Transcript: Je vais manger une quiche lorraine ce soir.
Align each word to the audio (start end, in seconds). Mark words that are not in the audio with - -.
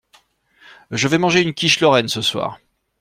Je 0.89 1.07
vais 1.07 1.19
manger 1.19 1.43
une 1.43 1.53
quiche 1.53 1.79
lorraine 1.79 2.07
ce 2.07 2.23
soir. 2.23 2.59